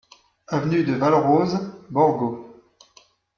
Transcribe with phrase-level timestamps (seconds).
[0.47, 1.55] Avenue de Valrose,
[1.91, 2.59] Borgo